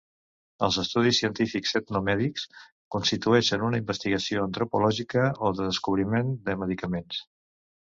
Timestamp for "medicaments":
6.67-7.25